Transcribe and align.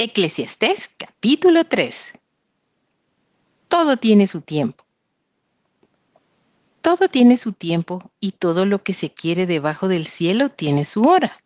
Eclesiastés 0.00 0.92
capítulo 0.96 1.64
3. 1.64 2.12
Todo 3.66 3.96
tiene 3.96 4.28
su 4.28 4.42
tiempo. 4.42 4.86
Todo 6.82 7.08
tiene 7.08 7.36
su 7.36 7.52
tiempo 7.52 8.12
y 8.20 8.30
todo 8.30 8.64
lo 8.64 8.84
que 8.84 8.92
se 8.92 9.12
quiere 9.12 9.44
debajo 9.44 9.88
del 9.88 10.06
cielo 10.06 10.50
tiene 10.50 10.84
su 10.84 11.02
hora. 11.02 11.42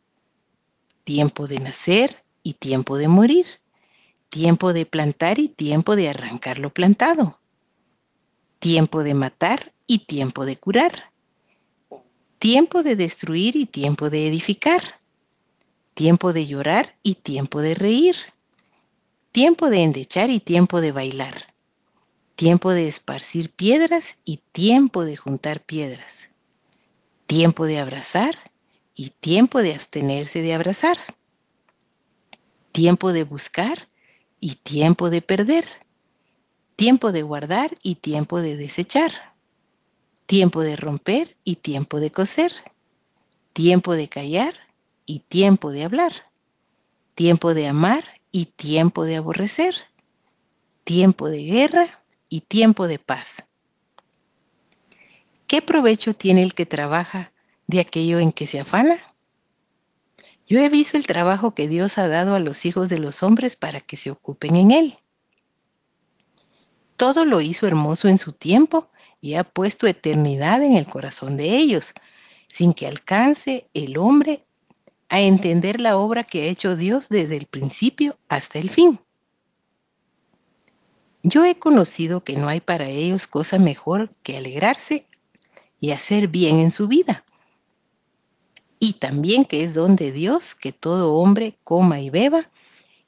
Tiempo 1.04 1.46
de 1.46 1.60
nacer 1.60 2.26
y 2.42 2.52
tiempo 2.52 2.98
de 2.98 3.08
morir. 3.08 3.46
Tiempo 4.28 4.74
de 4.74 4.84
plantar 4.84 5.38
y 5.38 5.48
tiempo 5.48 5.96
de 5.96 6.10
arrancar 6.10 6.58
lo 6.58 6.74
plantado. 6.74 7.40
Tiempo 8.58 9.02
de 9.02 9.14
matar 9.14 9.72
y 9.86 10.00
tiempo 10.00 10.44
de 10.44 10.58
curar. 10.58 11.10
Tiempo 12.38 12.82
de 12.82 12.96
destruir 12.96 13.56
y 13.56 13.64
tiempo 13.64 14.10
de 14.10 14.28
edificar. 14.28 15.00
Tiempo 15.94 16.34
de 16.34 16.44
llorar 16.44 16.98
y 17.02 17.14
tiempo 17.14 17.62
de 17.62 17.74
reír 17.74 18.16
tiempo 19.32 19.70
de 19.70 19.82
endechar 19.82 20.28
y 20.28 20.40
tiempo 20.40 20.82
de 20.82 20.92
bailar, 20.92 21.46
tiempo 22.36 22.72
de 22.72 22.86
esparcir 22.86 23.50
piedras 23.50 24.18
y 24.26 24.40
tiempo 24.52 25.06
de 25.06 25.16
juntar 25.16 25.64
piedras, 25.64 26.28
tiempo 27.26 27.64
de 27.64 27.78
abrazar 27.80 28.36
y 28.94 29.08
tiempo 29.08 29.62
de 29.62 29.72
abstenerse 29.72 30.42
de 30.42 30.52
abrazar, 30.52 30.98
tiempo 32.72 33.14
de 33.14 33.24
buscar 33.24 33.88
y 34.38 34.56
tiempo 34.56 35.08
de 35.08 35.22
perder, 35.22 35.64
tiempo 36.76 37.10
de 37.10 37.22
guardar 37.22 37.70
y 37.82 37.94
tiempo 37.94 38.42
de 38.42 38.58
desechar, 38.58 39.12
tiempo 40.26 40.60
de 40.60 40.76
romper 40.76 41.38
y 41.42 41.56
tiempo 41.56 42.00
de 42.00 42.10
coser, 42.10 42.52
tiempo 43.54 43.94
de 43.94 44.08
callar 44.08 44.54
y 45.06 45.20
tiempo 45.20 45.72
de 45.72 45.84
hablar, 45.84 46.12
tiempo 47.14 47.54
de 47.54 47.68
amar 47.68 48.04
y 48.32 48.46
tiempo 48.46 49.04
de 49.04 49.16
aborrecer, 49.16 49.74
tiempo 50.84 51.28
de 51.28 51.44
guerra 51.44 52.02
y 52.28 52.40
tiempo 52.40 52.88
de 52.88 52.98
paz. 52.98 53.44
¿Qué 55.46 55.60
provecho 55.60 56.14
tiene 56.14 56.42
el 56.42 56.54
que 56.54 56.64
trabaja 56.64 57.30
de 57.66 57.80
aquello 57.80 58.18
en 58.18 58.32
que 58.32 58.46
se 58.46 58.58
afana? 58.58 58.96
Yo 60.48 60.58
he 60.58 60.68
visto 60.70 60.96
el 60.96 61.06
trabajo 61.06 61.54
que 61.54 61.68
Dios 61.68 61.98
ha 61.98 62.08
dado 62.08 62.34
a 62.34 62.40
los 62.40 62.64
hijos 62.64 62.88
de 62.88 62.98
los 62.98 63.22
hombres 63.22 63.54
para 63.56 63.80
que 63.80 63.96
se 63.96 64.10
ocupen 64.10 64.56
en 64.56 64.70
él. 64.70 64.98
Todo 66.96 67.24
lo 67.24 67.40
hizo 67.40 67.66
hermoso 67.66 68.08
en 68.08 68.18
su 68.18 68.32
tiempo 68.32 68.90
y 69.20 69.34
ha 69.34 69.44
puesto 69.44 69.86
eternidad 69.86 70.62
en 70.62 70.76
el 70.76 70.86
corazón 70.86 71.36
de 71.36 71.56
ellos, 71.56 71.92
sin 72.48 72.74
que 72.74 72.86
alcance 72.86 73.68
el 73.74 73.96
hombre 73.98 74.44
a 75.12 75.20
entender 75.20 75.78
la 75.78 75.98
obra 75.98 76.24
que 76.24 76.40
ha 76.40 76.46
hecho 76.46 76.74
Dios 76.74 77.10
desde 77.10 77.36
el 77.36 77.44
principio 77.44 78.16
hasta 78.30 78.58
el 78.58 78.70
fin. 78.70 78.98
Yo 81.22 81.44
he 81.44 81.58
conocido 81.58 82.24
que 82.24 82.34
no 82.38 82.48
hay 82.48 82.60
para 82.62 82.88
ellos 82.88 83.26
cosa 83.26 83.58
mejor 83.58 84.10
que 84.22 84.38
alegrarse 84.38 85.06
y 85.78 85.90
hacer 85.90 86.28
bien 86.28 86.60
en 86.60 86.70
su 86.70 86.88
vida. 86.88 87.26
Y 88.78 88.94
también 88.94 89.44
que 89.44 89.62
es 89.62 89.74
don 89.74 89.96
de 89.96 90.12
Dios 90.12 90.54
que 90.54 90.72
todo 90.72 91.12
hombre 91.12 91.58
coma 91.62 92.00
y 92.00 92.08
beba 92.08 92.50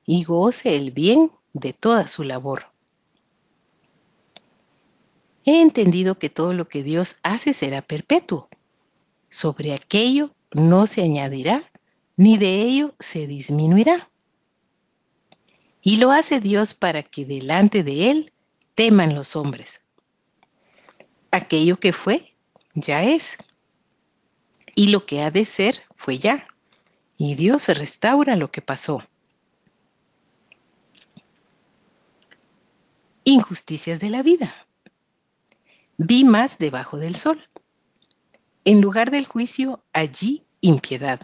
y 0.04 0.24
goce 0.24 0.76
el 0.76 0.90
bien 0.90 1.30
de 1.54 1.72
toda 1.72 2.06
su 2.06 2.22
labor. 2.22 2.66
He 5.46 5.62
entendido 5.62 6.18
que 6.18 6.28
todo 6.28 6.52
lo 6.52 6.68
que 6.68 6.82
Dios 6.82 7.16
hace 7.22 7.54
será 7.54 7.80
perpetuo. 7.80 8.50
Sobre 9.30 9.72
aquello 9.72 10.32
no 10.52 10.86
se 10.86 11.02
añadirá 11.02 11.64
ni 12.16 12.38
de 12.38 12.62
ello 12.62 12.94
se 12.98 13.26
disminuirá. 13.26 14.10
Y 15.82 15.96
lo 15.96 16.12
hace 16.12 16.40
Dios 16.40 16.74
para 16.74 17.02
que 17.02 17.24
delante 17.24 17.82
de 17.82 18.10
Él 18.10 18.32
teman 18.74 19.14
los 19.14 19.36
hombres. 19.36 19.82
Aquello 21.30 21.78
que 21.78 21.92
fue, 21.92 22.34
ya 22.74 23.02
es. 23.02 23.36
Y 24.74 24.88
lo 24.88 25.04
que 25.04 25.22
ha 25.22 25.30
de 25.30 25.44
ser, 25.44 25.82
fue 25.94 26.18
ya. 26.18 26.44
Y 27.16 27.34
Dios 27.34 27.68
restaura 27.68 28.36
lo 28.36 28.50
que 28.50 28.62
pasó. 28.62 29.02
Injusticias 33.24 34.00
de 34.00 34.10
la 34.10 34.22
vida. 34.22 34.54
Vi 35.96 36.24
más 36.24 36.58
debajo 36.58 36.98
del 36.98 37.16
sol. 37.16 37.48
En 38.64 38.80
lugar 38.80 39.10
del 39.10 39.26
juicio, 39.26 39.84
allí 39.92 40.44
impiedad 40.60 41.20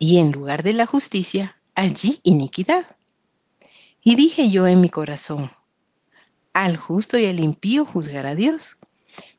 y 0.00 0.16
en 0.16 0.32
lugar 0.32 0.62
de 0.62 0.72
la 0.72 0.86
justicia, 0.86 1.60
allí 1.74 2.20
iniquidad. 2.24 2.96
Y 4.02 4.16
dije 4.16 4.50
yo 4.50 4.66
en 4.66 4.80
mi 4.80 4.88
corazón, 4.88 5.52
al 6.54 6.78
justo 6.78 7.18
y 7.18 7.26
al 7.26 7.38
impío 7.38 7.84
juzgará 7.84 8.34
Dios, 8.34 8.78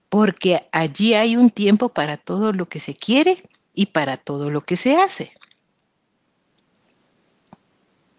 porque 0.08 0.70
allí 0.72 1.16
hay 1.16 1.36
un 1.36 1.50
tiempo 1.50 1.90
para 1.90 2.16
todo 2.16 2.54
lo 2.54 2.70
que 2.70 2.80
se 2.80 2.94
quiere 2.94 3.44
y 3.74 3.88
para 3.88 4.18
todo 4.18 4.52
lo 4.52 4.62
que 4.62 4.76
se 4.76 4.98
hace. 4.98 5.32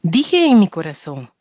Dije 0.03 0.47
en 0.47 0.59
mi 0.59 0.67
corazón, 0.67 1.33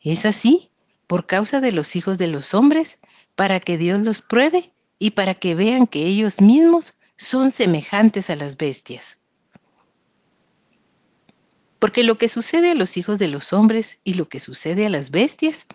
es 0.00 0.24
así 0.24 0.70
por 1.06 1.26
causa 1.26 1.60
de 1.60 1.72
los 1.72 1.94
hijos 1.94 2.16
de 2.16 2.26
los 2.26 2.54
hombres, 2.54 2.98
para 3.34 3.60
que 3.60 3.76
Dios 3.76 4.00
los 4.00 4.22
pruebe 4.22 4.72
y 4.98 5.10
para 5.10 5.34
que 5.34 5.54
vean 5.54 5.86
que 5.86 6.06
ellos 6.06 6.40
mismos 6.40 6.94
son 7.16 7.52
semejantes 7.52 8.30
a 8.30 8.36
las 8.36 8.56
bestias. 8.56 9.18
Porque 11.78 12.02
lo 12.02 12.18
que 12.18 12.28
sucede 12.28 12.72
a 12.72 12.74
los 12.74 12.96
hijos 12.96 13.18
de 13.18 13.28
los 13.28 13.52
hombres 13.52 14.00
y 14.04 14.14
lo 14.14 14.28
que 14.28 14.40
sucede 14.40 14.86
a 14.86 14.90
las 14.90 15.10
bestias, 15.10 15.66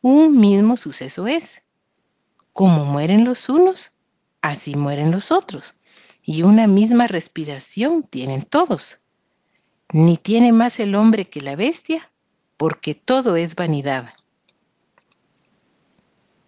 un 0.00 0.38
mismo 0.38 0.76
suceso 0.76 1.26
es. 1.26 1.62
Como 2.52 2.84
mueren 2.84 3.24
los 3.24 3.48
unos, 3.48 3.92
así 4.42 4.76
mueren 4.76 5.10
los 5.10 5.32
otros. 5.32 5.74
Y 6.22 6.42
una 6.42 6.66
misma 6.66 7.06
respiración 7.06 8.02
tienen 8.04 8.42
todos. 8.42 8.98
Ni 9.92 10.16
tiene 10.16 10.52
más 10.52 10.78
el 10.78 10.94
hombre 10.94 11.24
que 11.24 11.40
la 11.40 11.56
bestia, 11.56 12.10
porque 12.56 12.94
todo 12.94 13.36
es 13.36 13.56
vanidad. 13.56 14.10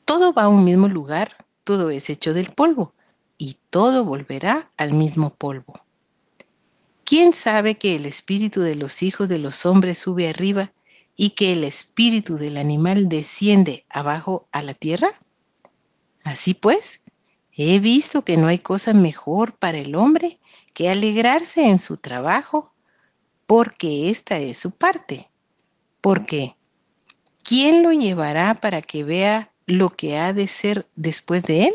Todo 0.05 0.33
va 0.33 0.45
a 0.45 0.49
un 0.49 0.65
mismo 0.65 0.89
lugar, 0.89 1.47
todo 1.65 1.91
es 1.91 2.11
hecho 2.11 2.35
del 2.35 2.53
polvo, 2.53 2.95
y 3.39 3.57
todo 3.71 4.05
volverá 4.05 4.71
al 4.77 4.93
mismo 4.93 5.31
polvo. 5.31 5.81
¿Quién 7.13 7.35
sabe 7.35 7.75
que 7.75 7.95
el 7.95 8.07
espíritu 8.07 8.63
de 8.63 8.75
los 8.75 9.03
hijos 9.03 9.29
de 9.29 9.39
los 9.39 9.67
hombres 9.67 9.99
sube 9.99 10.31
arriba 10.31 10.73
y 11.15 11.33
que 11.37 11.53
el 11.53 11.63
espíritu 11.63 12.39
del 12.39 12.57
animal 12.57 13.11
desciende 13.11 13.85
abajo 13.91 14.49
a 14.51 14.63
la 14.63 14.73
tierra? 14.73 15.21
Así 16.25 16.55
pues, 16.55 17.03
he 17.53 17.81
visto 17.81 18.25
que 18.25 18.39
no 18.39 18.47
hay 18.47 18.59
cosa 18.59 18.95
mejor 18.95 19.55
para 19.59 19.77
el 19.77 19.95
hombre 19.95 20.41
que 20.73 20.89
alegrarse 20.89 21.69
en 21.69 21.79
su 21.81 21.99
trabajo, 21.99 22.73
porque 23.47 24.09
esta 24.09 24.39
es 24.39 24.57
su 24.57 24.71
parte. 24.71 25.29
Porque, 26.01 26.57
¿quién 27.43 27.83
lo 27.83 27.93
llevará 27.93 28.55
para 28.55 28.81
que 28.81 29.05
vea 29.05 29.53
lo 29.67 29.91
que 29.91 30.17
ha 30.17 30.33
de 30.33 30.49
ser 30.49 30.89
después 30.97 31.43
de 31.43 31.65
él? 31.65 31.75